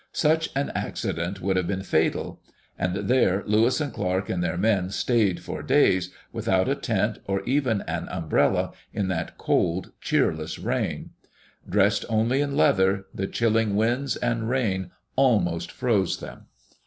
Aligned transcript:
Such 0.13 0.49
an 0.55 0.71
accident 0.73 1.41
would 1.43 1.57
have 1.57 1.67
been 1.67 1.83
fatal. 1.83 2.41
And 2.75 3.07
there 3.07 3.43
Lewis 3.45 3.79
and 3.79 3.93
Clark 3.93 4.29
and 4.29 4.43
their 4.43 4.57
men 4.57 4.89
stayed 4.89 5.43
for 5.43 5.61
days, 5.61 6.09
without 6.33 6.67
a 6.67 6.73
tent 6.73 7.19
or 7.27 7.43
even 7.43 7.81
an 7.81 8.07
umbrella, 8.09 8.71
in 8.91 9.09
that 9.09 9.37
cold, 9.37 9.91
cheerless 10.01 10.57
rain. 10.57 11.11
Dressed 11.69 12.03
only 12.09 12.41
in 12.41 12.57
leather, 12.57 13.05
the 13.13 13.27
chilling 13.27 13.75
winds 13.75 14.15
and 14.15 14.49
rain 14.49 14.89
almost 15.15 15.71
froze 15.71 16.17
them. 16.17 16.47